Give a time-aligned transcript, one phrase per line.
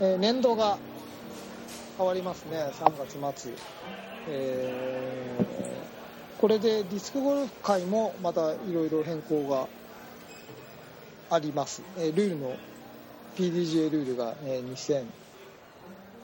[0.00, 0.78] えー年度が
[1.98, 2.70] 変わりますね。
[2.72, 3.52] 3月末、
[4.28, 5.46] えー
[6.40, 9.68] これでディスクゴルフ界もまたいろいろ変更が
[11.30, 12.54] あります、えールールの
[13.36, 15.04] PDGA ルールが、えー2000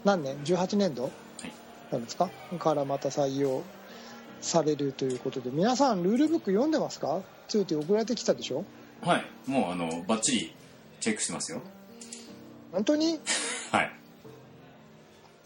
[0.05, 1.11] 何年？18年度？
[1.91, 2.29] なんですか？
[2.59, 3.63] からまた採用
[4.43, 5.51] されるということで。
[5.51, 7.23] 皆さんルールブック読んでますか？
[7.49, 8.65] ついて送られてきたでしょ？
[9.01, 9.25] はい。
[9.47, 10.55] もうあのバッチリ
[11.01, 11.63] チェックしてますよ。
[12.71, 13.19] 本当に？
[13.73, 13.93] はい。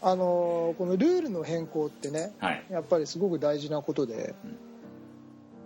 [0.01, 2.65] あのーこのルールの変更ってねはい。
[2.69, 4.57] やっぱりすごく大事なことで、うん。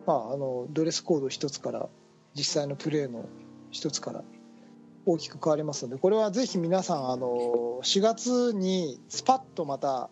[0.06, 1.90] まあ、あのドレスコード一つから
[2.34, 3.26] 実際のプレーの
[3.72, 4.24] 一つから
[5.06, 10.10] 大きく変わりますのでこれはぜひ皆さんあの4月にスパッとまた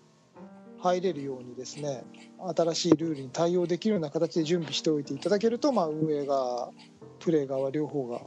[0.81, 2.03] 入れるようにですね
[2.56, 6.72] 新しいルールに対応できるような形で準備しておいていただけると、まあ、運営側
[7.19, 8.22] プレー側両方が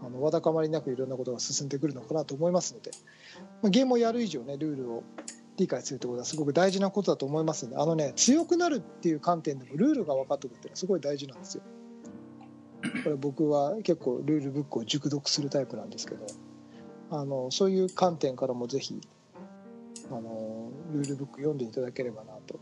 [0.00, 2.90] あのわだかまりなくいろんなことが進んでくるのかなと思いますので、
[3.62, 5.04] まあゲームをやる以上ねルールを
[5.56, 11.62] 理解するということはすごく大事なことだと思いますのであのね強くなるっていう観点でもルールが分かっておくっていうのはすごい大事なんですよ。
[13.02, 16.26] これ僕は結構ルールブックを熟読するタイプなんですけど
[17.10, 19.00] あのそういう観点からもぜひ
[20.10, 22.60] あのルールブック読んでいただければなと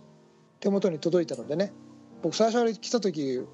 [0.61, 1.73] 手元に届いたのでね
[2.23, 3.45] 僕最初に来た時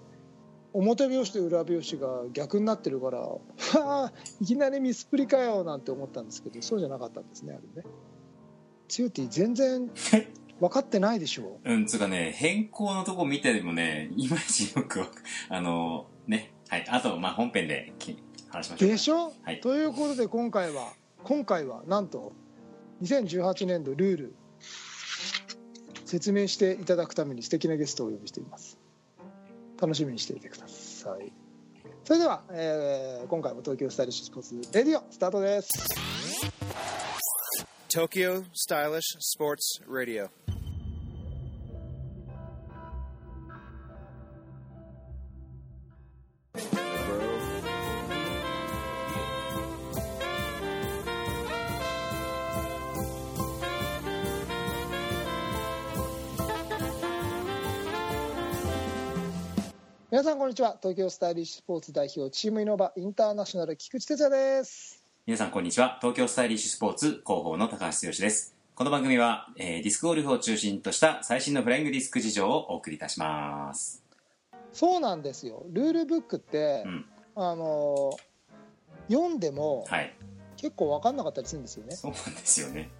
[0.73, 3.41] 表拍子と裏拍子が逆になってるから「う
[3.79, 7.89] わあいきなりミスプリかよ」なんて思ったんですけどそうじゃなかったんですねあれね。
[8.89, 9.91] 強いって全然
[10.61, 11.59] 分かってないでしょ。
[11.65, 15.03] うんつうかね変更のとこ見てもねいまいちよく
[15.49, 16.87] あのねはい。
[16.89, 18.17] あとまあ本編でき
[18.49, 19.61] 話しましょうでしょ、はい。
[19.61, 20.93] ということで今回は
[21.25, 22.33] 今回はなんと
[23.03, 24.35] 2018年度ルール
[26.05, 28.79] 説明していただくために素敵なゲストをお呼びしています
[29.83, 31.33] 楽しみにしていてください
[32.05, 35.69] それでは、えー今回も東京スタイリッシュスポーツレディオスタートです
[37.89, 40.31] Tokyo Stylish Sports Radio.
[60.13, 60.77] 皆さんこんにちは。
[60.79, 65.03] 東京スタイリッシュスポーツ代表チームイノバインターナショナル菊池哲也です。
[65.25, 65.97] 皆さんこんにちは。
[66.03, 68.55] 東京スタイリッシュスポーツ広報の高橋剛です。
[68.75, 74.05] この番組は、えーディスクゴルフを中心とした最新のフライングディスク事情をお送りいたします。
[74.75, 75.65] そうなんですよ。
[75.71, 77.07] ルールブックって、うん。
[77.35, 78.15] あの
[79.09, 80.15] 読んでもはい。
[80.59, 81.97] 結構分かんなかったりするんですよね。
[81.97, 82.91] そうなんですよね。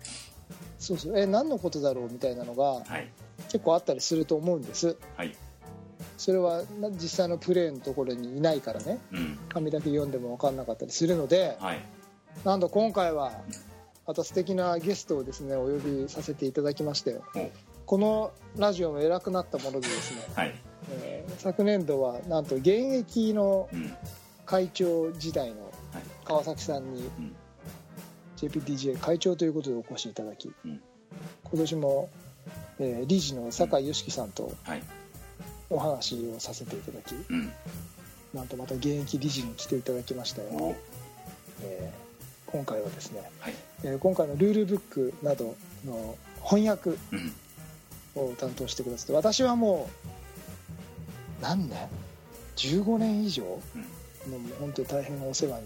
[0.79, 1.19] そうそう。
[1.19, 3.13] え何のことだろうみたいなのがはい。
[3.51, 4.97] 結構あったりすると思うんです。
[5.19, 5.37] はい
[6.23, 9.01] それはな実際のプレーのところにいないからね。
[9.11, 9.39] うん。
[9.49, 11.81] 紙だけ読んでも分かんなかったりするのではい。
[12.45, 13.33] なんと今回は
[14.07, 17.51] また素敵なゲストをですねお呼びさせていただきましてお。
[17.87, 20.55] このラジオも偉くなったものでですね、はい。
[21.03, 23.93] えー昨年度はなんと現役のうん。
[24.47, 25.73] 会長時代のはい。
[26.25, 27.35] 川崎さんにうん。
[28.37, 30.81] JPDJ 会長ということでお越しいただき、うん。
[31.51, 32.09] 今年も、
[32.79, 34.83] えー理事の酒井良樹さんとはい
[35.73, 37.53] お話をさせていただきうん。
[38.35, 40.77] なんとまた現役理事に来ていただきましたよ、お。
[41.63, 42.03] えー
[42.53, 43.55] 今回はですね、はい。
[43.83, 45.57] えー今回のルールブックなど
[45.87, 47.33] の翻訳うん。
[48.15, 49.89] を担当してくださって私はも
[51.41, 51.79] う何年
[52.57, 53.61] ？15年以上、もう
[54.61, 55.65] 本当に大変お世話に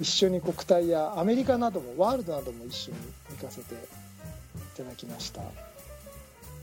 [0.00, 2.96] 一緒に国体やアメリカなどもワールドなども一緒に
[3.38, 3.76] 行かせてい
[4.76, 5.42] ただきました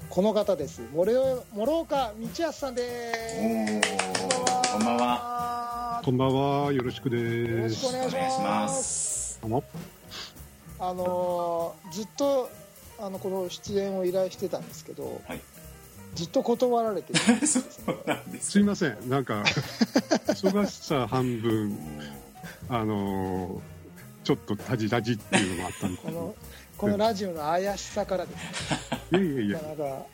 [0.10, 0.82] この方です。
[0.94, 4.00] 諸諸岡道康さんです。
[4.74, 6.02] おこんばんは。
[6.04, 7.76] こんばんは、よろしくよろです。
[7.76, 9.40] しくお願いしまます
[10.80, 12.50] あのーずっと
[13.00, 15.42] あのこの出演を依頼してたんですけど、はい。
[16.16, 19.44] ずっと断られてるんです そねすすいません、なんか、
[20.28, 21.78] 忙しさ半分、
[22.70, 23.78] あのー
[24.24, 26.08] ちょっとタジタジっていうのがあったんです
[26.78, 29.12] このラジオの怪しさからです。
[29.12, 30.06] ねいやいやいや、なかなか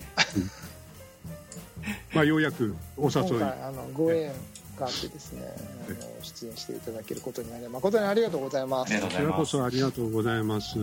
[2.14, 4.32] まあ、ようやくお今誘い、回あのご縁
[4.80, 5.42] があってですね
[5.88, 9.02] あの出演していただけることになり誠にありがとうございます。
[9.02, 10.78] こちらこそありがとうございます。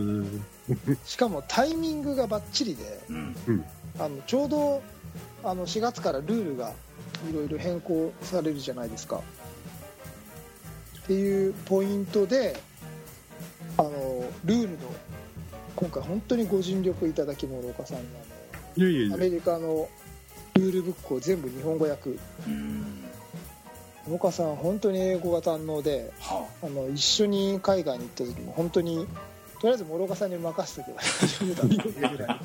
[1.05, 3.65] しかもタイミングがバッチリでうん。
[3.99, 4.81] あのちょうど
[5.43, 6.73] あの4月からルールが
[7.29, 9.19] いろいろ変更されるじゃないですか。
[11.03, 12.61] っていうポイントで
[13.77, 13.89] あの
[14.45, 14.77] ルールの
[15.75, 18.03] 今回本当にご尽力いただき諸岡さんに
[18.77, 19.89] いやいやいやあのア、メリカの
[20.55, 22.09] ルールブックを全部日本語訳。
[22.09, 23.03] うん。
[24.07, 26.67] 諸岡さん本当に英語が堪能ではあ。
[26.67, 29.07] の一緒に海外に行った時も本当に
[29.59, 32.05] とりあえず諸岡さんに任せとけば大丈夫だってい。
[32.05, 32.39] うぐらい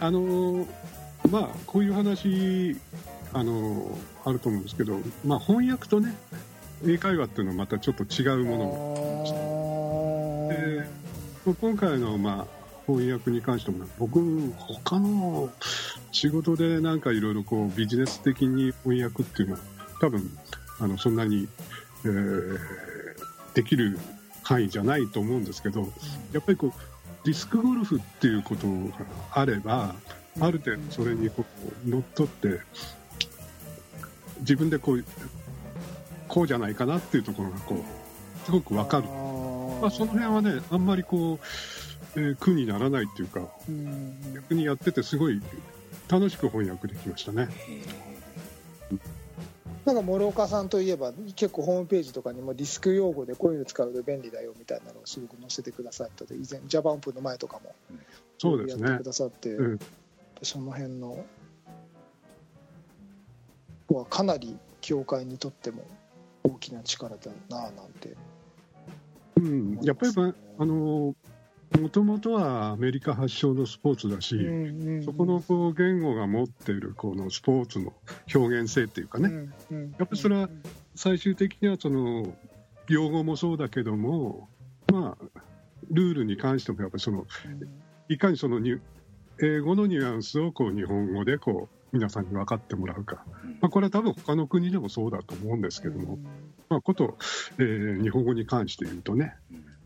[0.00, 0.66] あのー
[1.30, 2.76] まあこういう話
[3.32, 3.94] あのー
[4.24, 6.14] あると思うんですけど、まあ、翻訳とね
[6.84, 9.24] 英会話っていうのはまたちょっと違うものも
[11.44, 14.20] 今回の、まあ、翻訳に関しても僕
[14.58, 15.50] 他の
[16.12, 19.60] 仕事でなんかいろいろこうビジネス的に翻訳っていうのは
[20.00, 20.22] 多分
[20.80, 21.48] あのそんなに、
[22.04, 22.58] えー
[23.54, 23.98] できる
[24.42, 25.92] 範囲じゃないと思うんですけど
[26.32, 26.72] やっぱりこう
[27.24, 29.94] ディスクゴルフっていうことがあれば
[30.40, 31.44] ある程度それにこ
[31.86, 32.60] う乗っ取って
[34.40, 35.04] 自分でこう
[36.26, 39.04] こうじゃないかなっていうところがこうすごくわかる。
[39.80, 45.40] まあ、その辺はね、あんまりこう、えー苦にならないっていうか、うん逆にやっててすごい
[46.08, 47.48] 楽しく翻訳できましたね。
[49.84, 57.74] なんか諸岡さんといえば結構ホームページとかにもディスク用語でこういうの使うと便利だよみたいなのをすごく載せてくださったで以前ジャパンプの前とかも
[58.38, 59.06] そうですねやってく。
[59.06, 59.78] ださって、うん
[60.44, 61.24] その辺の
[63.88, 65.84] はかなり協会にとっても
[66.42, 68.16] 大きな力だなぁなんて
[69.42, 71.14] うん、やっぱり、まああの
[71.80, 74.36] もともとはアメリカ発祥のスポーツだし、
[75.04, 77.94] そこのこう言語が持っているこのスポーツの
[78.34, 79.48] 表現性っていうかね、
[79.98, 80.50] やっぱりそれは
[80.94, 82.34] 最終的にはその
[82.88, 84.48] 用語もそうだけども、
[84.92, 85.40] まあ、
[85.90, 87.26] ルールに関してもやっぱりその
[88.08, 88.80] いかにそのニュ
[89.40, 93.24] 英語のニュアンスをこう日本語でこう皆さんに分かってもらうか、
[93.60, 96.18] まあ、これは多分他の国でもそうだと思うんですけども、
[96.72, 97.18] まあ、こと、
[97.58, 99.34] えー日本語に関して言うとね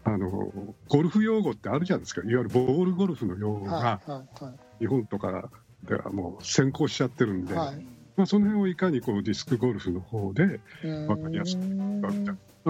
[0.05, 0.53] あの
[0.89, 2.21] ゴルフ用語ってあるじゃないですか。
[2.21, 5.51] いわゆるボールゴルフの用語がはいはいは日本とか
[5.83, 7.87] ではもう先行しちゃってるんで、いはい。
[8.17, 10.61] まあ、その辺をいかにこうディスクゴルフの方で
[11.09, 11.65] わかりやすく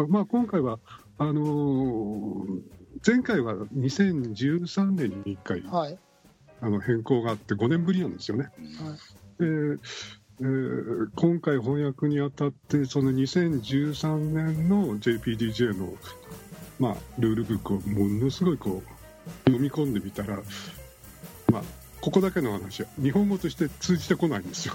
[0.09, 0.79] まあ、今回は
[1.19, 2.61] あのー
[3.07, 5.99] 前回は2013年に1回はい。
[6.63, 8.49] あの変更があって5年ぶりなんですよね。
[9.39, 9.47] で
[10.41, 15.95] えー今回翻訳にあたってその2013年の JPDJ の、
[16.79, 20.37] まあ、ルールブックをものすごいこう読み込んでみたら、
[21.51, 21.63] まあ、
[22.01, 24.75] ここだけの話は日本語として通じてこないんですよ。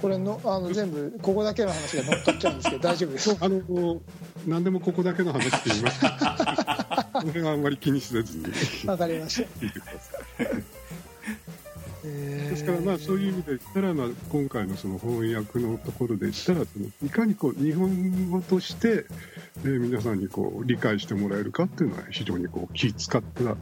[0.00, 3.36] これのあの全部ここだけの話が乗っ取っちゃうんですけど大丈夫です。
[3.40, 4.00] あの
[4.46, 8.44] 何でもここだけの話って言いますけど この辺はあんまり気にせずに。
[8.86, 9.48] わかりました。
[12.06, 19.06] でですから、まあ、そういう意味で言ったら、まあ、今回のその翻訳のところでしたら、そのいかにこう日本語として、
[19.64, 23.56] えー皆さんにこう理解してもらえるかっていうのは、非常にこう気使った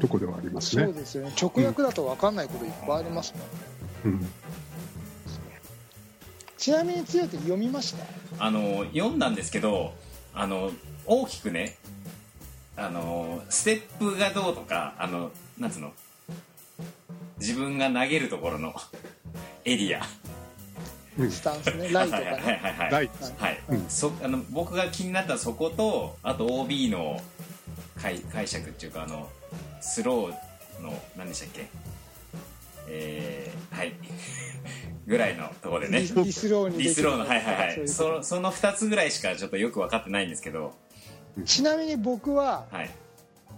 [0.00, 0.84] ところではありますね。
[0.84, 1.32] そうですよね。
[1.40, 3.34] 直訳だと分かんないこといっぱいあります
[4.04, 4.26] もんうん。
[6.56, 7.94] ちなみに強いって読みまし
[8.38, 8.44] た？
[8.44, 9.94] あの読んだんですけど
[10.34, 10.70] あの
[11.06, 11.76] 大きくね
[12.76, 15.92] あのステップがどうとかあのなんつうの？
[17.40, 18.74] 自分が投げるところの
[19.64, 20.02] エリア。
[21.28, 21.88] スタンスね。
[21.90, 23.10] ライトかはいはいねはいはい。
[23.38, 23.84] はい、うん。
[23.88, 27.20] そあの僕が気になったそことあと OB の
[28.00, 29.28] 解解釈っていうかあの
[29.80, 31.66] スローの何でしたっけ？
[32.88, 33.94] えー、はい。
[35.06, 36.00] ぐらいのところでね。
[36.00, 37.72] ディスローにディスローのはいはいはい。
[37.72, 40.74] そういうそのその2つぐらいしかちょっとよく分かってないんですけど。
[41.44, 42.90] ちなみに僕ははい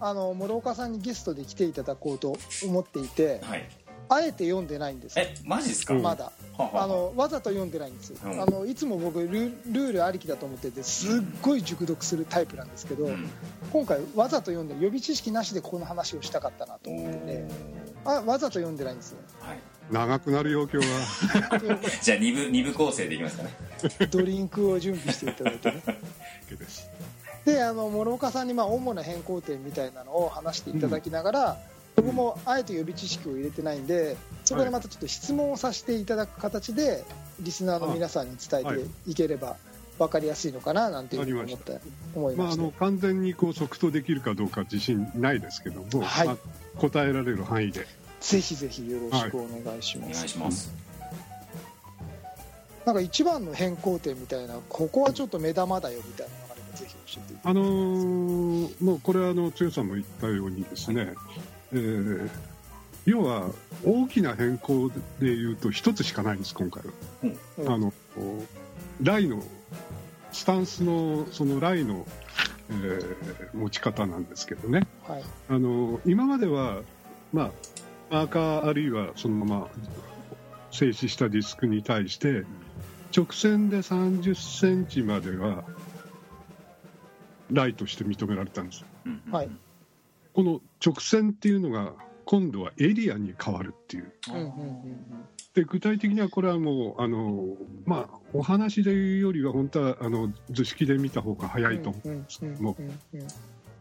[0.03, 3.69] あの諸岡さんにゲストで来ていただこうと思っていてはい。
[4.09, 5.19] あえて読んでないんです。
[5.19, 6.03] えマジですか、うん。
[6.03, 6.87] まだははあ。
[6.87, 8.43] のわざと読んでないんです、うん。
[8.43, 13.31] あのいつも僕ルルールありきだと思っててすっごい熟読するタイプなんですけど、うん。
[13.73, 17.45] 今回わざと読んで予備知識なしでここの話をしたかったなと思ってて。
[18.05, 19.19] あわざと読んでないんですよ。
[19.41, 19.59] はい、
[19.91, 20.85] 長くなる要求は
[22.03, 23.51] じゃあ2部二部構成でいきますかね。
[24.11, 25.83] ドリンクを準備していただいてね。
[26.51, 26.91] です。
[27.45, 31.59] であの諸岡さんにまあ主な変更点みたいなのを話していただきながら、
[31.97, 37.05] 僕もあえて予備知識を入れてないんでそこでまたちょっと質問をさせていただく形で
[37.41, 39.15] リスナーの皆さんに伝はいえてい。
[39.15, 39.57] ければ
[39.99, 41.81] 分かりやすいのかななんていうふうに思って
[42.15, 46.27] 思いまあ、ました、あの完全にこう即答できるかどうか自信ないですけども、はい。
[46.27, 46.37] まあ
[46.79, 47.87] 答えられる範囲で、
[48.21, 50.29] ぜひぜひよろしくお願いしお願ます、い。
[50.29, 50.73] します、
[52.87, 56.52] なんか一番の変更点みたいなここはちょっと目玉だよみたいなのがあれば
[56.83, 61.15] ぜひ教えていただあのーもうこれはあの剛さんも言ったようにですね、
[61.73, 62.31] えー
[63.05, 63.51] 要は
[63.85, 66.93] 大きな変更で言うと一つしかないんです今回は。
[67.59, 67.93] うんあの
[69.03, 69.43] ライの
[70.31, 72.07] スタンスのそのライの、
[72.71, 74.87] えー持ち方なんですけどね。
[75.09, 75.25] はい。
[75.49, 76.83] あの今までは、
[77.33, 77.51] まあ、
[78.11, 79.69] マーカーあるいはそのまま
[80.71, 82.45] 静止したディスクに対して
[83.15, 85.65] 直線で30センチまでは
[87.53, 89.51] ライとして認められたんですうんはい。
[90.33, 91.93] この直線っていうのが
[92.25, 94.13] 今度はエリアに変わるっていう。
[94.29, 94.97] うんうんうん
[95.55, 97.45] で具体的にはこれはもうあの、
[97.85, 103.29] まあ、お話で言うよりは本当はあの図式で見た方が早いと思う、うんうんもうんうん。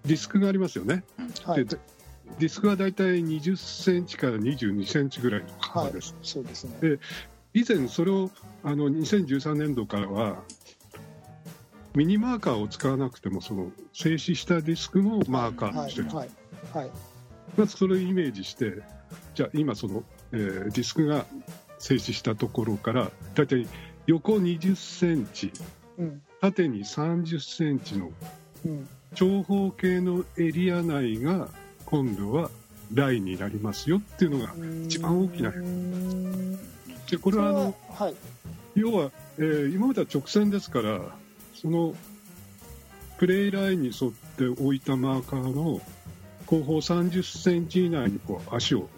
[0.06, 1.06] ディスクがありますよね、
[1.46, 1.66] はい。
[1.66, 1.78] で
[2.40, 6.78] ディスクはだいたい20センチから22センチぐらいのはい幅です、そうですね。
[6.82, 7.00] で
[7.54, 8.30] 以前それを
[8.64, 10.44] あの2013年度からは
[11.96, 16.30] ミニマーカーを使わなくてもその静止したディスクもマーカーはいにしてる、はい
[16.74, 16.92] はい
[17.58, 18.78] まずそれをイメージして
[19.36, 21.26] じゃあ今その、えーディスクが
[21.80, 23.68] 静止したところからだいたい
[24.06, 25.52] 横20センチ
[25.98, 26.22] うん。
[26.40, 28.12] 縦に30センチの
[28.66, 28.88] うん。
[29.16, 31.50] 長方形のエリア内が
[31.86, 32.50] 今度は
[32.94, 34.54] ラインになりますよっていうのが
[34.86, 35.50] 一番大きな。
[35.50, 36.56] うん。
[37.10, 38.16] でこれはあのはい。
[38.76, 41.02] 要は、えー今までは直線ですから
[41.62, 41.94] その
[43.18, 45.80] プレイラインに沿って置いたマーカーの
[46.48, 48.90] 後方30センチ以内にこう足を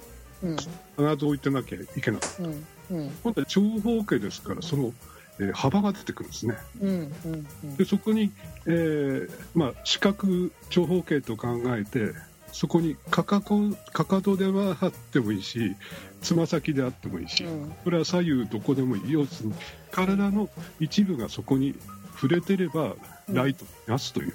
[0.42, 0.58] うん。
[0.58, 2.22] 必ず置いてなきゃいけない。
[2.40, 2.66] うん。
[2.98, 3.10] うん。
[3.24, 4.94] 今度は長方形ですからその、
[5.40, 6.56] えー幅が出てくるんですね。
[6.82, 6.90] うん。
[6.90, 7.48] うん。
[7.64, 7.78] うん。
[7.78, 8.32] でそこに、
[8.66, 10.28] えーまあ、四角
[10.70, 12.14] 長方形と考えて
[12.52, 15.76] そこにかかこかかとではあってもいいし
[16.22, 17.74] つま先であってもいいし、うん。
[17.84, 19.12] これは左右どこでもいい。
[19.12, 19.56] 要するに
[19.92, 21.76] 体の一部がそこに
[22.16, 22.96] 触れてれば
[23.32, 24.34] ライトに出すという、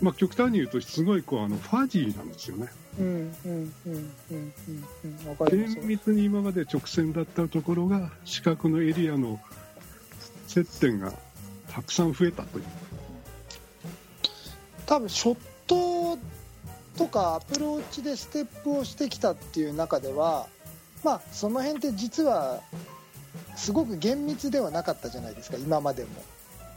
[0.00, 2.68] まあ、極端に言うとすごいこうあのファジーなんですよね。
[5.50, 9.40] 厳密に今まで直線だったところが四角のエリアの
[10.46, 11.12] 接点が
[11.70, 12.64] たくさん増えたという。
[14.84, 16.18] 多分ショット
[16.98, 20.46] とかアプローチでステップをしてきたっていう中では
[21.02, 22.60] まあその辺って実は
[23.56, 26.10] すごく厳密ではなかったじゃないですか今までも。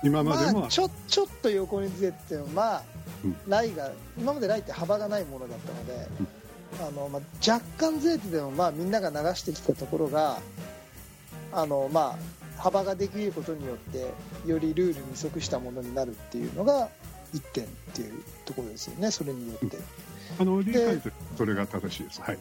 [0.03, 2.83] 今までも、まあ、ちょちょっと横にずれてもまあ、
[3.23, 3.35] うん。
[3.47, 6.07] ライが今までライって幅がないものだったので、
[6.81, 10.39] あのまあ、若干ずれてても、まあ、みんなが流してきたところが
[11.51, 12.17] あの、ま
[12.57, 14.11] あ、幅ができることによって
[14.45, 16.89] よりルールに即したものになるっていうのが
[17.33, 19.77] 1点っていうところですよねそれによって。
[20.39, 22.21] あの理解とそれが正しいです。
[22.21, 22.39] はい。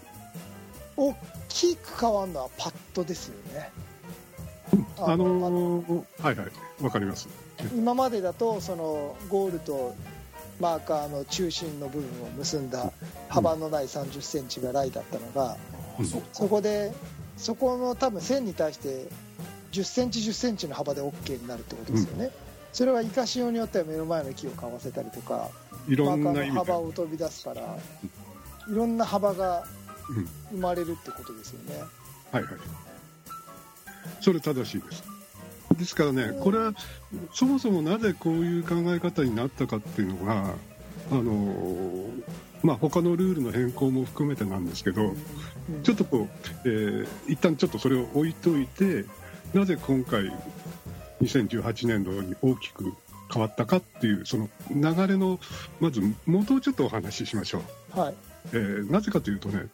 [0.96, 1.14] 大
[1.48, 3.70] きく変わるのはパッドですよね
[4.98, 6.48] あのーはいはい、
[6.82, 7.28] わかります。
[7.74, 9.94] 今までだとそのゴールと
[10.60, 12.92] マーカーの中心の部分を結んだ
[13.28, 15.56] 幅のない3 0センチがライだったのが、
[15.98, 16.06] うん。
[16.06, 16.92] そこで
[17.36, 19.06] そこの多分線に対して
[19.72, 22.30] 1 0センチ1 0センチの幅で OK になるってことですよね、
[22.72, 25.50] それは生かしようによっては目の前の木をかわせたりとか
[25.88, 26.78] マーカーの幅。
[26.78, 29.64] を飛び出すからいろんな幅が
[30.08, 30.28] うん。
[30.50, 31.82] 生まれるってことですよね、
[32.30, 32.52] はいはい。
[34.20, 35.04] それ正しいです。
[35.78, 36.72] ですからね、これは
[37.32, 40.54] そもそもなぜこういう考え方になったかっていうのが、
[41.10, 42.22] あのー
[42.62, 45.16] まあ他のルールの変更も含めてなんですけど、うん
[45.82, 46.28] ちょっとこう、
[46.64, 49.04] えー一旦ちょっとそれを置いといて、
[49.52, 50.32] なぜ今回、
[51.22, 52.92] 2018年度に大きく
[53.32, 55.40] 変わったかっていう、その流れの、
[55.80, 57.62] まず元をちょっとお話ししましょ
[57.96, 58.00] う。
[58.00, 58.14] はい
[58.52, 59.66] えーなぜかというとね、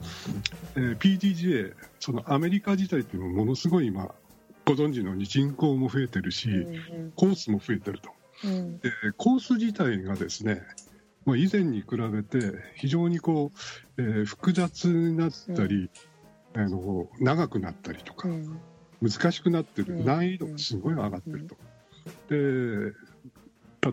[0.77, 4.15] えー PDGA、そのアメリカ自体っていうのはものすごい今、
[4.71, 8.11] ご存知のように人口も増えてるし、うんコースも増えてると。
[8.45, 8.79] うん。
[8.79, 10.63] でコース自体がですね、
[11.27, 13.51] まあ、以前に比べて非常にこ
[13.99, 15.91] う、えー複雑になったり、
[16.55, 18.61] あの長くなったりとかう、ん。
[19.03, 20.05] 難しくなってる、うん。
[20.05, 21.57] 難易度がすごい上がってると。
[22.29, 22.93] で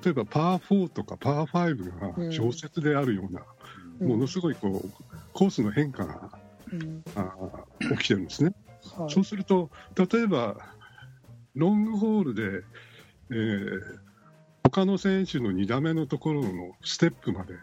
[0.04, 3.42] 例えばパー4とかパー5が小説であるような、
[4.02, 4.08] うん。
[4.10, 5.04] ものすごいこう
[5.34, 6.30] コースの変化が
[6.72, 7.04] うん。
[7.16, 8.54] あー起きてるんですね。
[8.98, 10.58] はいそうすると、例えば、
[11.56, 12.64] ロングホールで、
[13.32, 14.08] えー
[14.70, 17.56] 他の選手の2打目のところのステップまで、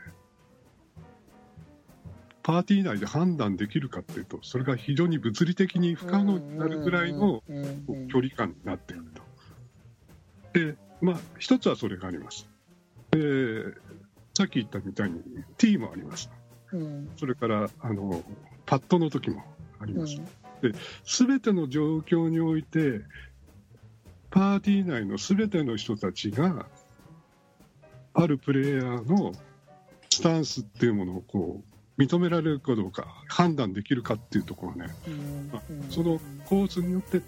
[2.42, 7.42] パーティー内で判断できるかっていうと、それが非常に物理的に不可能になるぐらいの
[8.10, 10.58] 距離感になっていると。
[10.58, 12.48] で、まあ、一つはそれがあります。
[13.10, 13.64] で
[14.36, 15.20] さっき言ったみたいに
[15.58, 16.30] T もあります。
[16.72, 18.24] うんそれからあの
[18.66, 19.44] パットの時も
[19.78, 20.06] ありうん
[20.72, 21.16] ます。
[21.16, 23.02] すべての状況において、
[24.30, 26.66] パーティー内のすべての人たちが、
[28.14, 29.32] あるプレイヤーの
[30.10, 31.62] スタンスっていうものをこ
[31.98, 37.22] う認められるかどうか、判断できるかっていうところね、うんまあそのコースによって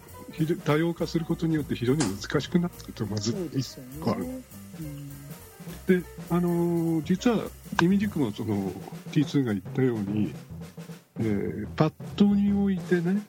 [0.64, 4.24] 多様化することによって非常に難しくなってくると、まずそうですよね一個ある。
[4.24, 5.10] うん
[5.86, 7.44] で、あのー実は、
[7.80, 8.72] イミジクもその
[9.12, 10.34] T2 が言ったように、
[11.20, 13.22] えーパッドにおいてね、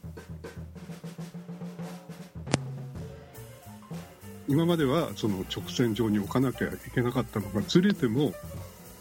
[4.48, 8.34] 今まではその直線上に置かなきゃいけなかったのがずれても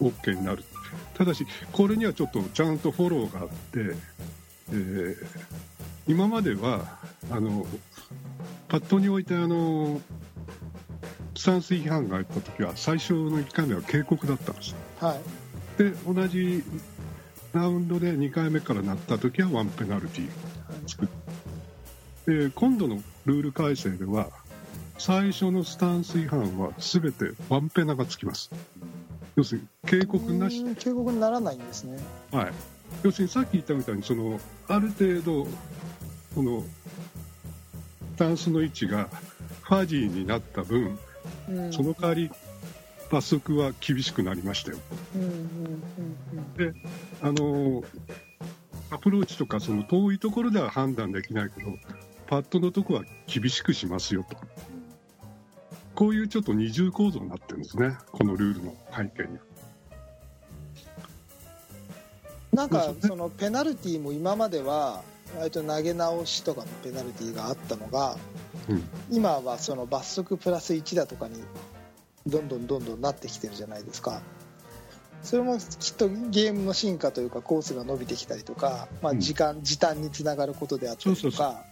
[0.00, 0.64] OK になる。
[1.14, 3.54] ただしこれにはちょっとちゃんとフォローがあって、
[4.70, 5.16] えー
[6.08, 6.98] 今までは
[7.32, 7.66] あの
[8.68, 10.00] パッドにおいてあの
[11.34, 15.20] スタンス違反があった時は最初の1回目は警告だったんですはい。
[15.78, 16.62] で同じ
[17.56, 21.08] ラウンドで2回目からなった時はワンペナルティーを作
[22.26, 24.28] るで今度のルール改正では
[24.98, 28.50] 最初のスタンス違反は全てワンペナがつきます。
[29.36, 30.64] 要するに警告なし。
[30.76, 31.98] 警告にならないんですね。
[32.32, 32.52] はい、
[33.02, 35.46] 要するにさっき言ったみたいにそのある程度
[36.34, 36.62] この
[38.16, 39.08] スタンスの位置が
[39.62, 40.98] ファジーになった分
[41.48, 41.72] うん。
[41.72, 42.30] その代わり
[43.10, 44.78] 罰則は厳しくなりましたよ。
[45.14, 45.30] うんうん
[46.58, 46.74] うん
[47.22, 47.82] あの
[48.90, 51.72] アプローチとかその遠いところでは判断できないけど
[52.26, 54.36] パッドのとこは厳しくしますよと。
[55.94, 57.96] こういうちょっと二重構造になってるんですね。
[58.12, 59.38] このルールの背景に。
[62.52, 65.02] なんかそのペナルティーも今までは
[65.38, 68.16] 割と投げ直しとかのペナルティーがあったのが
[68.68, 68.88] うん。
[69.10, 71.42] 今はその罰則プラス1だとかに
[72.26, 74.20] どんどんどんどんなってきてるじゃないですか
[75.26, 79.20] それもきっとゲームの進化というかコースが伸びてきたりとか、まあ、うん。
[79.20, 81.64] 時間、時短につながることであったりとか。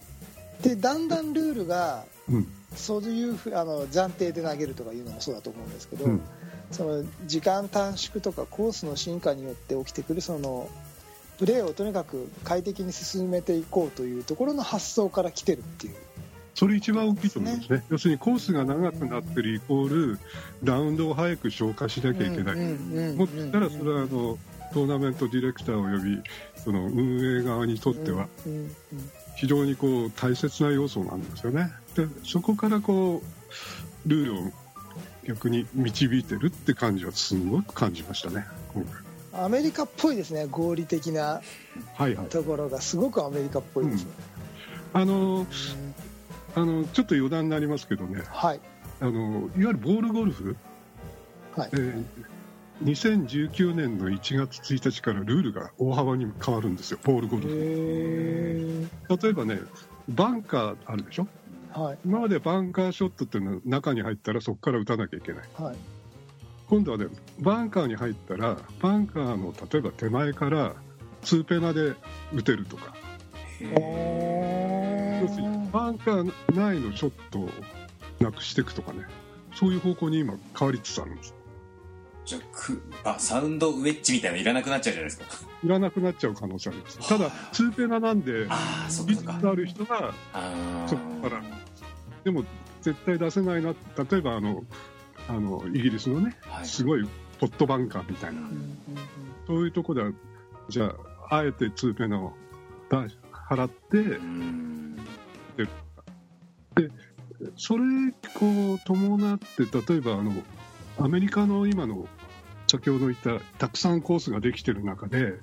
[0.61, 2.47] でだんだんルールがうん。
[2.75, 6.21] そういうふあの暫定で投げるとかいうのもそうだと思うんですけど、うん。
[6.71, 10.69] その時間短縮とかコースの進化によって起きてくるその
[11.37, 15.95] プレーをとにかく快適に進めていこうというところの発想から来てるっていう
[16.55, 17.83] それ一番大きいと思うんですね。
[17.89, 20.19] 要するにコースが長くなってるイコール
[20.63, 22.55] ラウンドを早く消化しなきゃいけない、
[23.13, 24.39] もっと言ったらそれはあの
[24.73, 26.21] トーナメントディレクターおよび
[26.55, 28.27] その運営側にとっては
[29.35, 31.71] 非常にこう大切な要素なんですよね。
[31.95, 33.21] でそこからこ
[34.05, 34.51] うルールを
[35.25, 39.43] 逆に導いてるって感じはすごく感じましたね今回。
[39.45, 41.41] アメリカっぽいですね合理的な
[41.95, 42.27] はいはい。
[42.27, 42.79] ところが。
[42.79, 44.11] すごくアメリカっぽいですね、
[44.93, 45.41] あのうん。
[45.41, 45.47] あの
[46.55, 48.21] ちょっと余談になりますけどね。
[48.27, 48.59] はい。
[49.01, 49.13] あのい
[49.43, 50.55] わゆるボールゴルフ、
[51.55, 51.69] はい。
[51.73, 52.05] えー
[52.83, 57.49] 2019年の1月1日からルールが大幅に変わるんですよ、ボールゴルフ。
[57.49, 59.59] へ例えばね、
[60.09, 61.97] バンカーあるでしょ、ーはい。
[62.05, 65.43] 今までバンカーショットっていうのは中に入ったらそこから打たなきゃいけない。
[65.57, 65.75] はい。
[66.67, 67.07] 今度はね、
[67.39, 70.75] バンカーに入ったら、バンカーの例えば手前から
[71.21, 71.93] 2ペナで
[72.33, 72.93] 打てるとか、
[73.61, 77.49] 要するにバンカー内のショットを
[78.21, 78.99] なくしていくとかね、
[79.53, 81.33] そういう方向に今変わりつつあるんです。
[82.23, 82.39] じゃ
[83.03, 85.25] あサウンドウェッジみたいなのいらなくなっちゃうじゃないですか。
[85.61, 87.09] いらなくなっちゃう可能性あります。
[87.09, 89.47] ただ、2ペナなんで、ああそっ技かそっか。
[89.47, 90.13] 術ある人が
[90.87, 91.43] そこから、
[92.23, 92.45] でも
[92.81, 93.73] 絶対出せないな、
[94.09, 94.63] 例えばあの
[95.27, 96.65] あのイギリスのね、はい。
[96.65, 97.05] すごい
[97.41, 98.39] ポットバンカーみたいな、
[99.45, 100.11] そういうとこでは、
[100.69, 100.95] じゃ
[101.29, 102.31] あ、あえて2ペナを
[102.89, 102.97] 出
[103.49, 104.74] 払ってう、ん
[105.55, 105.67] で
[107.57, 107.83] それ
[108.37, 110.33] こう伴って、例えばあの
[110.99, 112.07] アメリカの今の
[112.67, 115.33] 先ほど言ったたくさんコースができてる中で、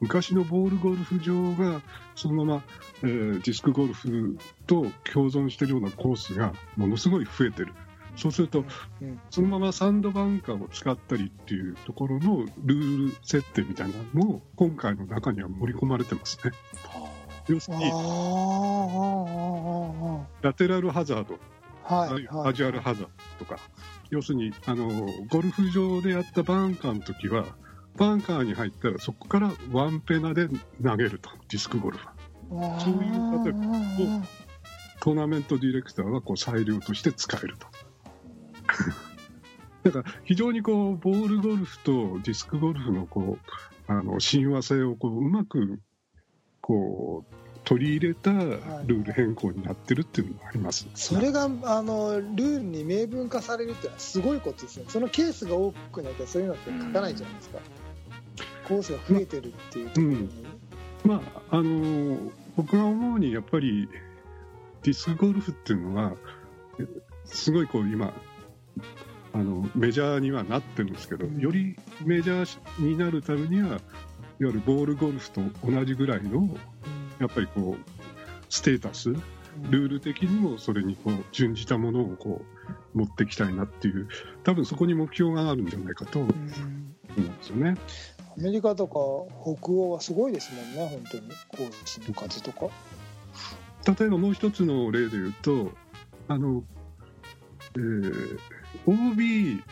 [0.00, 1.82] 昔のボールゴルフ場が
[2.14, 2.62] そのまま、
[3.02, 7.72] えーディスクゴルフと共存しているようなコースがものすごい増えてる。
[8.16, 8.64] そうすると、
[9.30, 16.52] そのままサンドバンカーを使ったりっていうところのルール設定みたいなのも今回の中には盛り込まれてますね。
[17.54, 17.84] は要するに
[20.42, 21.38] ラテラルハザード、
[21.82, 22.44] はいはい。
[22.44, 23.08] カジュアルハザー
[23.38, 23.58] ドとか、
[24.10, 24.88] 要するにあの
[25.30, 27.46] ゴルフ場でやったバンカーの時は、
[27.96, 30.48] バンカーに入ったらそこからワンペナで
[30.82, 32.06] 投げると、ディスクゴルフ。
[32.50, 33.60] そういう例えば
[35.00, 37.66] トーナメントディレクターはこう裁量として使えると。
[39.90, 45.80] だから非常にこうボールゴルフとディスクゴルフのこうあの親和性をこううまく
[46.68, 50.86] こう取り入れたルール変更になってるっていうのがあります。
[50.94, 57.58] それがあのルールに明文化されるっていうのはすごいことですねそのケースが多くなったらそういうのって書かないじゃないですか、
[58.68, 60.28] コースが増えてるっていうところに、
[61.04, 62.18] まああの
[62.56, 63.88] 僕が思うにやっぱり
[64.82, 66.12] ディスクゴルフっていうのは
[66.78, 66.86] え
[67.24, 68.12] すごいこう今
[69.32, 71.38] あのメジャーにはなってるんですけど、うん。
[71.38, 73.80] よりメジャーになるためには
[74.40, 76.48] いわゆるボールゴルフと同じぐらいの
[77.18, 77.90] やっぱりこう
[78.48, 82.42] ステータスルール的にもそれにこう準じたものをこ
[82.94, 84.08] う持っていきたいなっていう
[84.44, 86.94] 多分そこに目標があるんじゃないかと思うん。
[87.16, 87.76] うんですよね。
[88.36, 88.94] アメリカとか
[89.42, 91.28] 北欧はすごいですもんね本当に。
[91.48, 92.68] コースの数とか。
[93.98, 95.72] 例えばもう一つの例で言うと
[96.28, 96.62] あの、
[97.74, 98.38] えー
[98.86, 99.62] OB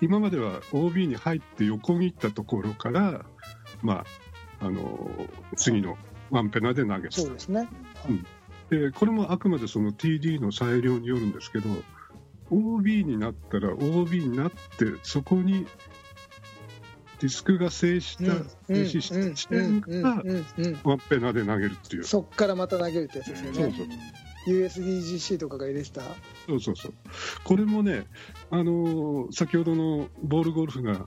[0.00, 3.24] 今までは OB に入って横切ったところから、
[3.82, 4.04] ま
[4.60, 5.10] あ、あの
[5.56, 5.96] 次の
[6.30, 7.68] ワンペナで投げてたそうですね。
[8.70, 11.68] でこれもあくまでその TD の裁量によるんですけど
[12.50, 14.58] OB になったら OB になって
[15.02, 15.66] そこに
[17.20, 18.24] ディスクが静止した、
[18.66, 22.04] 静止した地点からうんうんワンペナで投げるっていう。
[22.04, 23.58] そっからまた投げるってやつですよね。
[23.60, 23.86] そうそう
[24.46, 26.00] USDGC とかが入れてた。
[26.46, 26.92] そうそうそう。
[27.44, 28.06] これもね、
[28.50, 31.06] あのー先ほどのボールゴルフが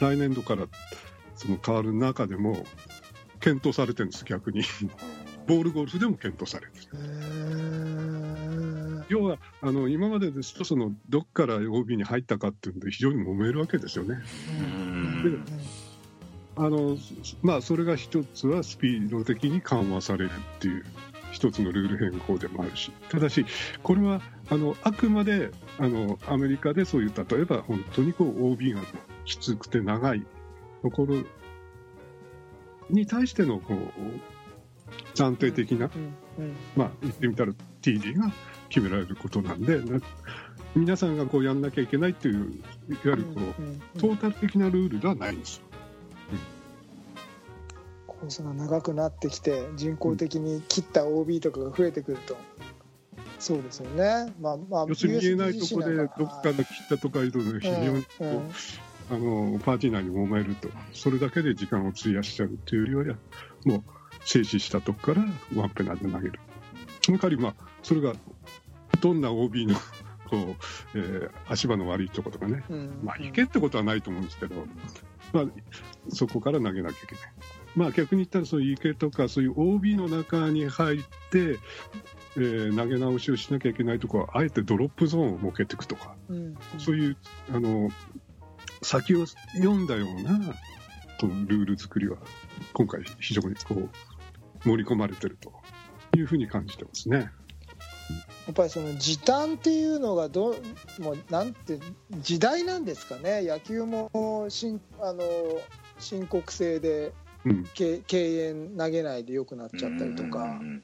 [0.00, 0.66] 来年度から
[1.38, 2.66] その変わる中でも
[3.40, 4.62] 検討されてるんです、逆に。
[5.46, 6.88] ボールゴルフでも検討されてる。
[9.08, 14.18] 要はあの今までですとそのどっから OB に入ったかっていうんで非常に揉めるわけですよね。
[14.60, 15.44] うん
[16.56, 16.98] あの
[17.40, 20.84] まあそれが一つはスピード的に緩和されるっていう
[21.30, 23.46] 一つのルール変更でもあるしただし
[23.84, 24.20] これは
[24.50, 28.80] あのあくまであのアメリカでそういう例えば本当にこう OB が
[29.24, 30.26] きつくて長い
[30.82, 31.22] ところ
[32.90, 33.78] に対してのこう
[35.14, 35.90] 暫定的な、
[36.76, 38.32] まあ言ってみたら TD が
[38.68, 40.00] 決められることなんでな
[40.74, 42.52] 皆さんがこうやんなきゃいけないっていう
[42.88, 43.40] いわゆるこ
[43.96, 45.62] う、トータル的なルールではないんですよ。
[48.06, 52.36] コースが長くなってきて人工的に切った OB とかが増えてくると、
[53.38, 54.32] そうですよね。
[54.40, 56.08] まあまあ要するに見えないところでどっ
[56.42, 58.04] かで切ったとかいうとね非常に
[59.10, 60.68] あのパーティー内に揉めると。
[60.92, 63.16] それだけで時間を費やしちゃうっていうよりは
[63.64, 63.82] もう
[64.24, 66.40] 静止したとこからワンペナで投げる。
[67.04, 68.12] その代わりまあそれが
[69.00, 69.74] どんな OB の
[70.28, 70.36] こ
[70.94, 72.62] う、えー足場の悪いところとかね。
[72.68, 73.00] うん。
[73.02, 74.66] まあいけってことはないと思うんですけど、
[75.32, 75.46] まあ、
[76.10, 77.24] そこから投げなきゃいけない。
[77.74, 80.98] まあ逆に言ったらそういう池とかそういう OB の中に入っ
[81.30, 81.58] て、
[82.36, 86.58] えー投げ直しをしなきゃいけないところはあえてドロップゾーンを設けていくとか、うん。
[86.76, 87.16] そういう
[87.50, 87.90] あの
[88.82, 90.38] 先を読んだような
[91.20, 92.18] このルール作りは
[92.72, 93.88] 今回非常にこう
[94.68, 95.52] 盛り込まれてると
[96.16, 97.30] いうふうに感じてますね。
[98.46, 101.78] やっぱりその時短っていうのがどうもうなんて
[102.20, 103.42] 時代なんですかね。
[103.42, 105.22] 野球もしあの
[105.98, 107.12] 申告制で
[107.44, 110.82] うん、敬敬遠投げないでよくなっちゃったりとか、うん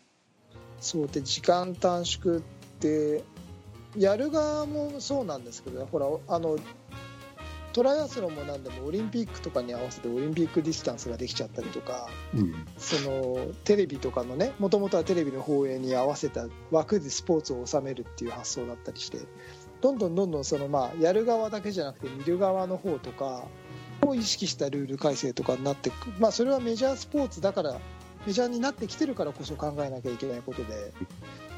[0.81, 2.41] そうで時間短縮っ
[2.79, 3.25] て
[3.97, 6.59] やる側もそうなんですけどほらあの
[7.75, 19.19] トライアスロンもなんでもオリンピックとかに合わせてオリンピックディスタンスができちゃったりとかうん、そのテレビとかのねもともとはテレビの放映に合わせた枠でスポーツを収めるっていう発想だったりして
[19.81, 23.45] どんどんどんどんそのまあやる側だけじゃなくて見る側の方とか
[24.03, 27.81] を意識したルール改正とかになってくまあそれはメジャースポーツだから
[28.25, 30.93] メジャーになってきてるからこそ考えなきゃいけないことで。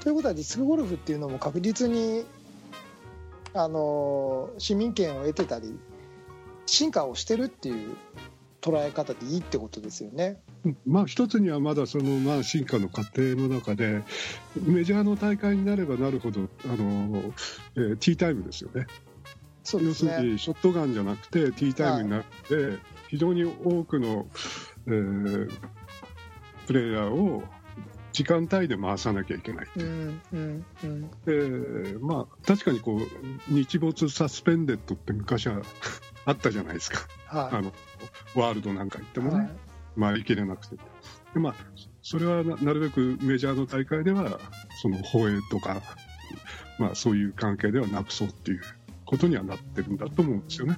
[0.00, 2.24] ということはディスクゴルフっていうのも確実に
[3.55, 5.76] あの市民権を得てたり
[6.66, 7.96] 進化をしてるっていう
[8.61, 10.42] 捉え方でいいってことですよね。
[10.85, 14.02] まあ一つにはまだそのまあ進化の過程の中で
[14.61, 17.33] メジャーの大会になればなるほどあの、
[17.76, 18.87] えーティータイムですよね
[19.64, 20.33] 要するそうですね。
[20.33, 24.26] にショットガンじゃなくてティータイムになって、非常に多くの、
[24.87, 25.50] えー
[26.66, 27.44] プレイヤーを
[28.12, 29.66] 時間帯で回さなきゃいけない。
[29.76, 35.62] うんうんうんでまあ確かにこう日没サスペンデッドって昔は
[36.27, 36.99] あったじゃないですか
[37.31, 37.73] あはの
[38.35, 39.23] ワールドなんか行ってい。
[39.23, 39.51] もね、はい
[39.99, 41.55] 回りきれなくてで、まあ、
[42.03, 44.39] それはななるべくメジャーの大会では
[44.83, 45.81] その放映とか、
[46.79, 48.61] まあ、そういう関係ではなくそうっていう
[49.05, 50.77] ことにはなってるんだと思うんですよね。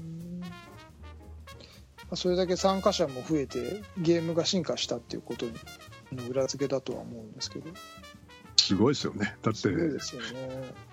[2.08, 5.44] まあそれだけ参加者も増えてゲームが進化したっていうこと
[6.12, 7.70] の裏付けだとは思うんですけど
[8.56, 9.36] すごいですよね。
[9.42, 10.87] だってすごいですよね。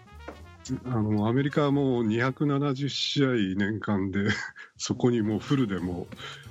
[0.86, 4.30] あのアメリカはもう270試合年間で
[4.78, 6.08] そこにもうフルでも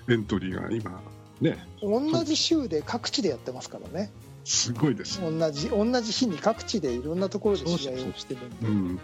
[0.07, 1.03] うエントリーが今
[1.41, 4.11] ね同じ週で各地でやってますからね
[4.45, 5.21] すごいです。
[5.21, 9.01] 同じ同じ日に各地でいろんなところで試合をしてるんでうん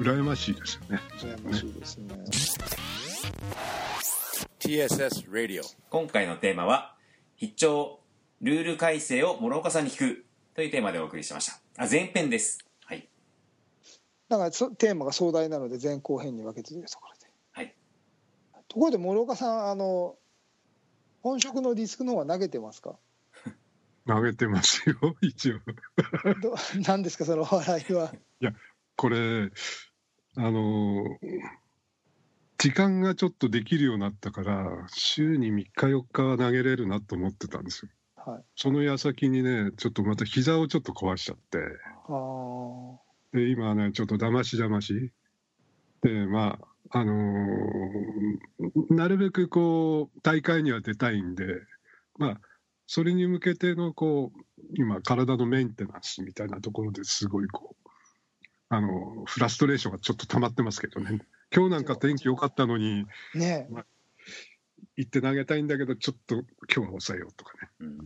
[0.00, 1.00] 羨ましいですよね。
[1.18, 2.14] 羨ましいですね。
[4.58, 5.62] TSS Radio.
[5.90, 6.94] 今回のテーマは
[7.36, 8.00] 必聴
[8.40, 12.69] ルール改正を諸岡さんに聞くというテーマでお送りしましたあ前編ですはい
[14.30, 17.26] だからそテーマが壮大なので前後編に分けてというところで。
[17.50, 17.74] はい。
[18.68, 20.16] ところで諸岡さんあの
[21.20, 22.96] 本職のディスクの方は投げてますか？
[24.06, 25.58] 投げてますよ一応。
[26.40, 26.54] ど
[26.86, 27.24] 何ですか？
[27.24, 28.12] その笑いは。
[28.96, 29.50] これ
[30.36, 31.04] あの
[32.58, 37.90] 時間がちょっとできるようになったから週に3日4日は投げれるなと思ってたんですよ。
[38.24, 41.58] はい、その矢先にねちょっとまた膝をちょっと壊しちゃって。
[41.58, 42.96] あー。
[42.96, 45.12] で今ねちょっとだましだまし
[46.02, 46.58] でま
[46.90, 47.40] ああのー
[48.90, 51.44] なるべくこう、大会には出たいんで、
[52.18, 52.40] まあ、
[52.86, 54.40] それに向けてのこう、
[54.74, 57.90] 今、体のメンテナンスみたいなところですごいこう、
[58.68, 61.20] あの、フラストレーションがちょっと溜まってますけどね。
[61.54, 63.68] 今日なんか天気良かったのに、ね
[64.96, 67.68] 行って投げたいんだけど、ちょっと今日は抑えようとかね。
[67.80, 67.98] うん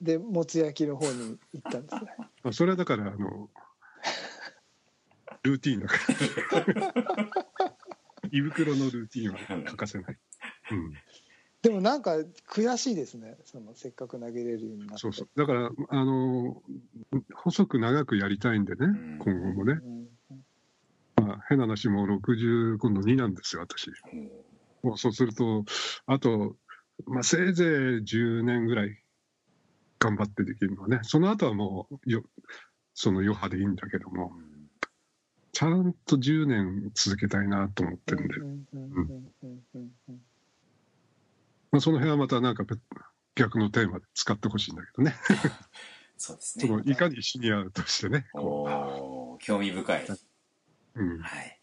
[0.00, 2.00] でもつ焼きの方に行ったんですね
[2.42, 3.50] まあ、それはだから、あの、
[5.48, 5.98] ルーティーンだか
[7.02, 7.28] ら。
[8.30, 10.18] 胃袋のルーティーンは欠かせない。
[10.70, 10.92] うん、
[11.62, 12.16] でもなんか
[12.50, 15.28] 悔しいですねそのせっかく投げれるようになってそうそう。
[15.36, 16.62] だから、あの、
[17.34, 19.80] 細く長くやりたいんでね、ん今後もね。
[19.82, 20.08] うん
[21.16, 23.90] まあ、変な話も60、今度2なんですよ、私。
[24.82, 25.64] もうそうすると、
[26.06, 26.56] あと、
[27.06, 27.68] まあ、せいぜい
[28.04, 29.02] 10年ぐらい
[29.98, 32.22] 頑張ってできるのはね、その後はもうよ、
[32.94, 34.32] その余波でいいんだけども、
[35.58, 38.34] ちゃんと10年続けたいなと思ってるんで、
[41.72, 42.78] まあ、その辺はまたなんか別
[43.34, 45.16] 逆のテーマで使ってほしいんだけどね、
[46.16, 46.84] そうですそのね。
[46.92, 48.68] いかにシニアとしてね、こ
[49.34, 50.04] おー興味深い。
[50.04, 50.16] う
[50.94, 51.58] うん、はい。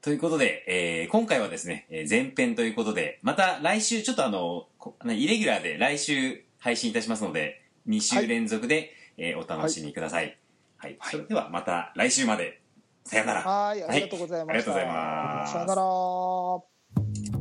[0.00, 4.68] ということで、えー今回はですね、えー前編ということで、また来週、ちょっとあの、
[5.06, 10.38] イレギュラーで来週配信いたしますので、2週連続で、えーお楽しみください。
[10.76, 10.96] はい。
[11.02, 12.62] それではまた来週まで。
[13.08, 13.40] さよなら。
[13.42, 14.70] はい、ありがとうございました。
[14.70, 15.52] はい、ありがとうございます。
[15.52, 17.37] さよなら。